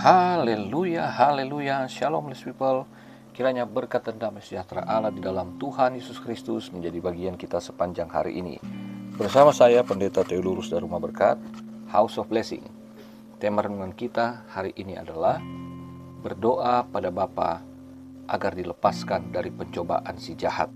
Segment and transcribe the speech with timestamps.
[0.00, 2.88] Haleluya, haleluya, shalom blessed people.
[3.36, 8.08] Kiranya berkat dan damai sejahtera Allah di dalam Tuhan Yesus Kristus menjadi bagian kita sepanjang
[8.08, 8.56] hari ini.
[9.20, 11.36] Bersama saya Pendeta Teolurus dari Rumah Berkat,
[11.92, 12.64] House of Blessing.
[13.36, 15.36] Tema renungan kita hari ini adalah
[16.24, 17.60] berdoa pada Bapa
[18.24, 20.72] agar dilepaskan dari pencobaan si jahat.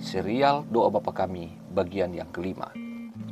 [0.00, 2.72] Serial Doa Bapa Kami bagian yang kelima.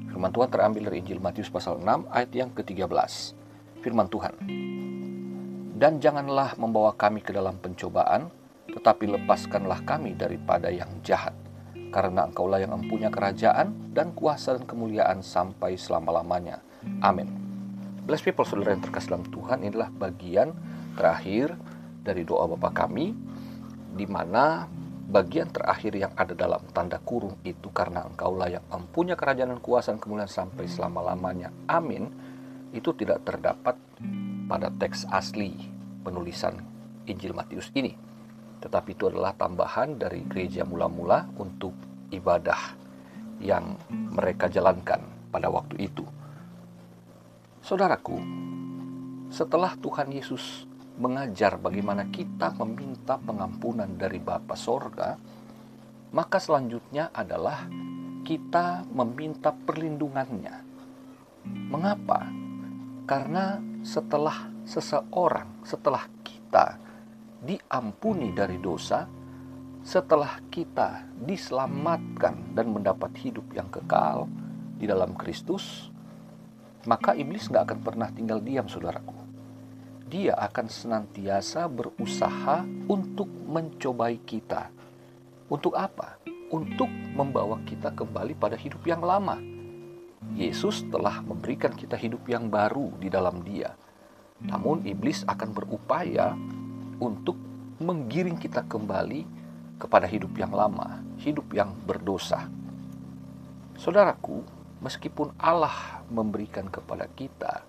[0.05, 2.93] Firman Tuhan terambil dari Injil Matius pasal 6 ayat yang ke-13.
[3.81, 4.37] Firman Tuhan.
[5.75, 8.31] Dan janganlah membawa kami ke dalam pencobaan,
[8.71, 11.35] tetapi lepaskanlah kami daripada yang jahat.
[11.91, 16.63] Karena engkaulah yang mempunyai kerajaan dan kuasa dan kemuliaan sampai selama-lamanya.
[17.03, 17.27] Amin.
[18.07, 20.55] Bless people, saudara yang terkasih dalam Tuhan, inilah bagian
[20.95, 21.59] terakhir
[22.07, 23.11] dari doa Bapa kami,
[23.99, 24.71] di mana
[25.11, 29.91] bagian terakhir yang ada dalam tanda kurung itu karena engkaulah yang mempunyai kerajaan dan kuasa
[29.95, 31.51] dan kemuliaan sampai selama-lamanya.
[31.67, 32.11] Amin.
[32.75, 33.79] Itu tidak terdapat
[34.47, 35.57] pada teks asli
[36.05, 36.61] penulisan
[37.09, 37.93] Injil Matius ini.
[38.61, 41.77] Tetapi itu adalah tambahan dari gereja mula-mula untuk
[42.09, 42.77] ibadah
[43.41, 46.05] yang mereka jalankan pada waktu itu.
[47.65, 48.21] Saudaraku,
[49.33, 50.69] setelah Tuhan Yesus
[51.01, 55.19] mengajar bagaimana kita meminta pengampunan dari Bapa Sorga,
[56.15, 57.67] maka selanjutnya adalah
[58.23, 60.57] kita meminta perlindungannya.
[61.45, 62.44] Mengapa?
[63.05, 66.81] Karena setelah seseorang, setelah kita
[67.45, 69.05] diampuni dari dosa,
[69.85, 74.25] setelah kita diselamatkan dan mendapat hidup yang kekal
[74.81, 75.93] di dalam Kristus,
[76.89, 79.25] maka iblis nggak akan pernah tinggal diam, saudaraku
[80.15, 84.71] dia akan senantiasa berusaha untuk mencobai kita.
[85.51, 86.23] Untuk apa?
[86.55, 86.87] Untuk
[87.19, 89.54] membawa kita kembali pada hidup yang lama.
[90.35, 93.71] Yesus telah memberikan kita hidup yang baru di dalam Dia.
[94.43, 96.35] Namun iblis akan berupaya
[96.99, 97.39] untuk
[97.79, 99.23] menggiring kita kembali
[99.79, 102.51] kepada hidup yang lama, hidup yang berdosa.
[103.79, 104.43] Saudaraku,
[104.83, 107.63] meskipun Allah memberikan kepada kita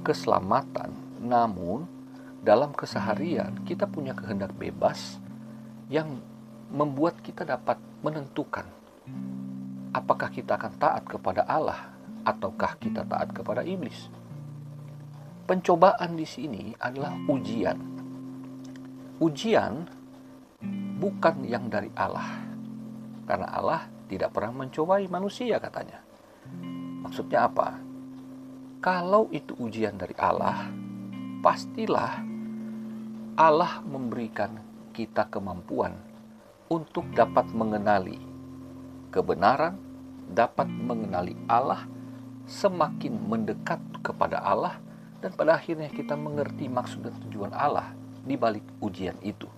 [0.00, 1.84] keselamatan namun,
[2.38, 5.18] dalam keseharian kita punya kehendak bebas
[5.90, 6.22] yang
[6.70, 8.64] membuat kita dapat menentukan
[9.92, 11.92] apakah kita akan taat kepada Allah
[12.28, 14.12] ataukah kita taat kepada iblis.
[15.48, 17.78] Pencobaan di sini adalah ujian.
[19.16, 19.74] Ujian
[21.00, 22.44] bukan yang dari Allah.
[23.24, 23.82] Karena Allah
[24.12, 26.04] tidak pernah mencobai manusia katanya.
[27.04, 27.80] Maksudnya apa?
[28.84, 30.68] Kalau itu ujian dari Allah,
[31.40, 32.22] pastilah
[33.38, 34.52] Allah memberikan
[34.92, 35.96] kita kemampuan
[36.68, 38.37] untuk dapat mengenali
[39.08, 39.76] kebenaran,
[40.28, 41.88] dapat mengenali Allah,
[42.48, 44.80] semakin mendekat kepada Allah,
[45.18, 47.92] dan pada akhirnya kita mengerti maksud dan tujuan Allah
[48.22, 49.48] di balik ujian itu.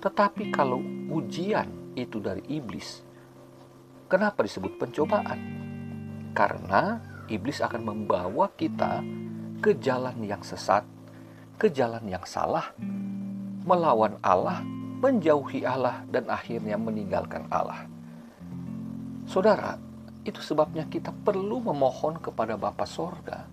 [0.00, 0.80] Tetapi kalau
[1.12, 3.00] ujian itu dari iblis,
[4.08, 5.40] kenapa disebut pencobaan?
[6.34, 7.00] Karena
[7.30, 9.00] iblis akan membawa kita
[9.64, 10.84] ke jalan yang sesat,
[11.56, 12.74] ke jalan yang salah,
[13.64, 14.60] melawan Allah,
[15.00, 17.88] menjauhi Allah, dan akhirnya meninggalkan Allah.
[19.24, 19.80] Saudara,
[20.24, 23.48] itu sebabnya kita perlu memohon kepada Bapa Sorga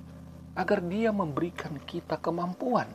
[0.56, 2.88] agar Dia memberikan kita kemampuan.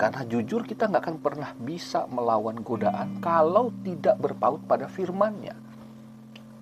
[0.00, 5.52] Karena jujur kita nggak akan pernah bisa melawan godaan kalau tidak berpaut pada firmannya.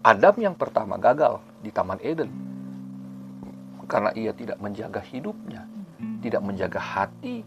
[0.03, 2.31] Adam yang pertama gagal di Taman Eden
[3.89, 5.65] karena ia tidak menjaga hidupnya,
[6.21, 7.41] tidak menjaga hati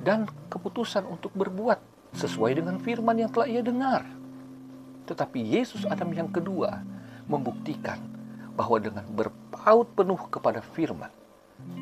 [0.00, 1.76] dan keputusan untuk berbuat
[2.16, 4.06] sesuai dengan firman yang telah ia dengar.
[5.04, 6.80] Tetapi Yesus Adam yang kedua
[7.30, 7.98] membuktikan
[8.54, 11.10] bahwa dengan berpaut penuh kepada firman,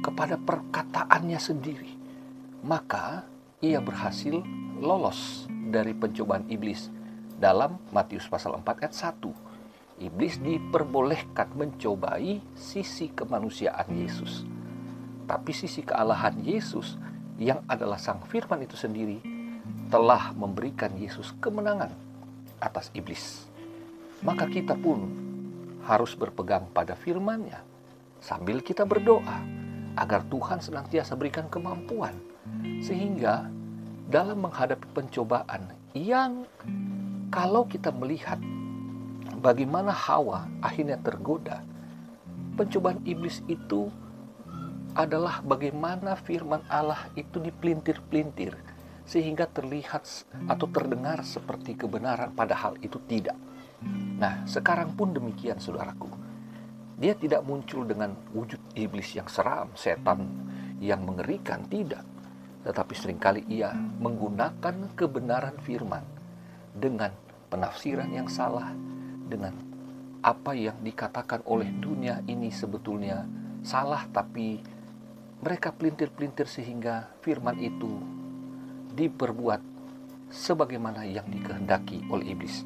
[0.00, 1.92] kepada perkataannya sendiri,
[2.64, 3.26] maka
[3.60, 4.40] ia berhasil
[4.82, 6.90] lolos dari pencobaan iblis
[7.38, 9.52] dalam Matius pasal 4 ayat 1
[10.02, 14.42] iblis diperbolehkan mencobai sisi kemanusiaan Yesus.
[15.30, 16.98] Tapi sisi kealahan Yesus
[17.38, 19.22] yang adalah sang firman itu sendiri
[19.88, 21.94] telah memberikan Yesus kemenangan
[22.58, 23.46] atas iblis.
[24.26, 25.21] Maka kita pun
[25.82, 27.62] harus berpegang pada firman-Nya
[28.22, 29.42] sambil kita berdoa
[29.98, 32.14] agar Tuhan senantiasa berikan kemampuan
[32.80, 33.50] sehingga
[34.08, 36.44] dalam menghadapi pencobaan yang
[37.32, 38.40] kalau kita melihat
[39.42, 41.64] bagaimana Hawa akhirnya tergoda.
[42.52, 43.88] Pencobaan iblis itu
[44.92, 48.52] adalah bagaimana firman Allah itu dipelintir-pelintir
[49.08, 50.04] sehingga terlihat
[50.46, 53.34] atau terdengar seperti kebenaran padahal itu tidak.
[54.18, 56.08] Nah, sekarang pun demikian saudaraku.
[56.98, 60.22] Dia tidak muncul dengan wujud iblis yang seram, setan
[60.78, 62.06] yang mengerikan, tidak.
[62.62, 66.06] tetapi sering kali ia menggunakan kebenaran firman
[66.70, 67.10] dengan
[67.50, 68.70] penafsiran yang salah,
[69.26, 69.50] dengan
[70.22, 73.26] apa yang dikatakan oleh dunia ini sebetulnya
[73.66, 74.62] salah, tapi
[75.42, 77.98] mereka pelintir-pelintir sehingga firman itu
[78.94, 79.58] diperbuat
[80.30, 82.62] sebagaimana yang dikehendaki oleh iblis.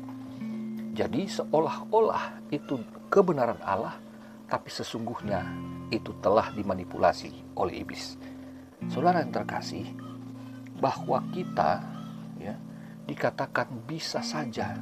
[0.97, 2.81] Jadi seolah-olah itu
[3.13, 4.01] kebenaran Allah,
[4.49, 5.45] tapi sesungguhnya
[5.93, 8.17] itu telah dimanipulasi oleh iblis.
[8.89, 9.85] Saudara yang terkasih,
[10.81, 11.85] bahwa kita
[12.41, 12.57] ya
[13.05, 14.77] dikatakan bisa saja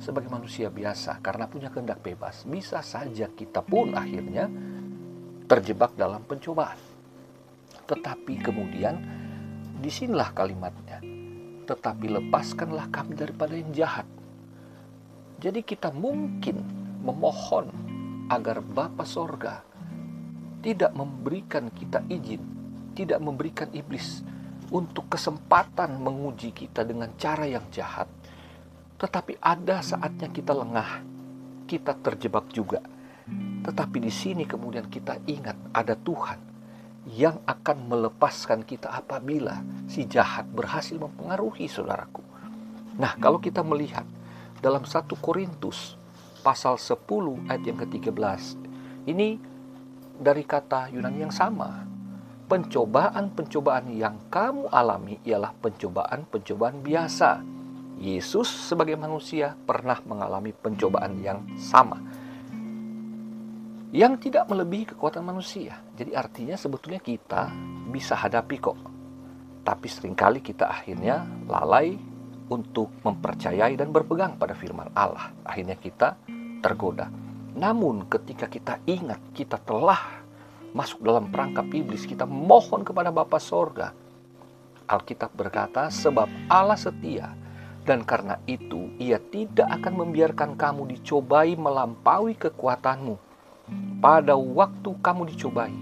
[0.00, 4.46] sebagai manusia biasa karena punya kehendak bebas, bisa saja kita pun akhirnya
[5.50, 6.78] terjebak dalam pencobaan.
[7.90, 8.96] Tetapi kemudian
[9.82, 11.02] di sinilah kalimatnya.
[11.66, 14.06] Tetapi lepaskanlah kami daripada yang jahat.
[15.40, 16.60] Jadi kita mungkin
[17.00, 17.72] memohon
[18.28, 19.64] agar Bapa Sorga
[20.60, 22.60] tidak memberikan kita izin
[22.94, 24.22] tidak memberikan iblis
[24.70, 28.06] untuk kesempatan menguji kita dengan cara yang jahat.
[29.00, 31.00] Tetapi ada saatnya kita lengah,
[31.64, 32.84] kita terjebak juga.
[33.64, 36.38] Tetapi di sini kemudian kita ingat ada Tuhan
[37.16, 42.20] yang akan melepaskan kita apabila si jahat berhasil mempengaruhi saudaraku.
[43.00, 44.04] Nah, kalau kita melihat
[44.60, 45.96] dalam 1 Korintus
[46.44, 48.60] pasal 10 ayat yang ke-13,
[49.08, 49.40] ini
[50.20, 51.88] dari kata Yunani yang sama,
[52.44, 57.40] pencobaan-pencobaan yang kamu alami ialah pencobaan-pencobaan biasa.
[58.00, 62.00] Yesus sebagai manusia pernah mengalami pencobaan yang sama.
[63.92, 65.80] Yang tidak melebihi kekuatan manusia.
[65.96, 67.52] Jadi artinya sebetulnya kita
[67.92, 68.78] bisa hadapi kok.
[69.60, 72.09] Tapi sering kali kita akhirnya lalai
[72.50, 75.30] untuk mempercayai dan berpegang pada firman Allah.
[75.46, 76.18] Akhirnya kita
[76.60, 77.08] tergoda.
[77.54, 80.20] Namun ketika kita ingat kita telah
[80.74, 83.90] masuk dalam perangkap iblis, kita mohon kepada Bapa Sorga.
[84.90, 87.30] Alkitab berkata, sebab Allah setia,
[87.86, 93.14] dan karena itu ia tidak akan membiarkan kamu dicobai melampaui kekuatanmu.
[94.02, 95.74] Pada waktu kamu dicobai,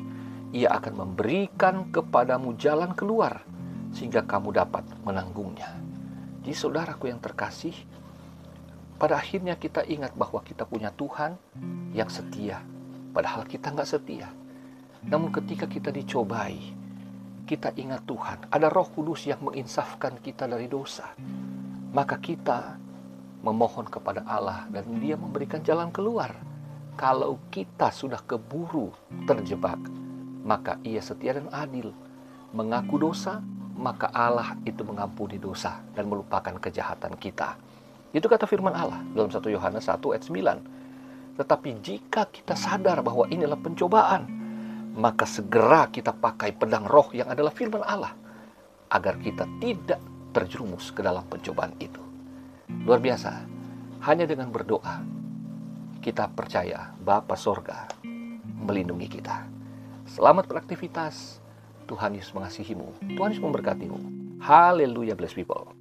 [0.52, 3.40] ia akan memberikan kepadamu jalan keluar,
[3.92, 5.87] sehingga kamu dapat menanggungnya.
[6.48, 7.76] Jadi saudaraku yang terkasih,
[8.96, 11.36] pada akhirnya kita ingat bahwa kita punya Tuhan
[11.92, 12.64] yang setia,
[13.12, 14.32] padahal kita nggak setia.
[15.04, 16.56] Namun ketika kita dicobai,
[17.44, 21.12] kita ingat Tuhan, ada roh kudus yang menginsafkan kita dari dosa.
[21.92, 22.80] Maka kita
[23.44, 26.32] memohon kepada Allah dan dia memberikan jalan keluar.
[26.96, 28.88] Kalau kita sudah keburu
[29.28, 29.76] terjebak,
[30.48, 31.92] maka ia setia dan adil.
[32.56, 33.44] Mengaku dosa,
[33.78, 37.54] maka Allah itu mengampuni dosa dan melupakan kejahatan kita.
[38.10, 41.38] Itu kata firman Allah dalam 1 Yohanes 1 ayat 9.
[41.38, 44.26] Tetapi jika kita sadar bahwa inilah pencobaan,
[44.98, 48.10] maka segera kita pakai pedang roh yang adalah firman Allah
[48.90, 50.02] agar kita tidak
[50.34, 52.02] terjerumus ke dalam pencobaan itu.
[52.82, 53.46] Luar biasa,
[54.02, 54.98] hanya dengan berdoa
[56.02, 57.86] kita percaya Bapa Sorga
[58.58, 59.46] melindungi kita.
[60.08, 61.38] Selamat beraktivitas.
[61.88, 63.16] Tuhan Yesus mengasihimu.
[63.16, 63.98] Tuhan Yesus memberkatimu.
[64.44, 65.72] Haleluya bless people.